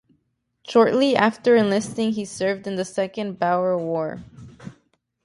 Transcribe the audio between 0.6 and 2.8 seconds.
Shortly after enlisting he served in